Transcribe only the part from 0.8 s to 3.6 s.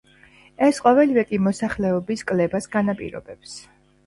ყოველივე კი მოსახლეობის კლებას განაპირობებს.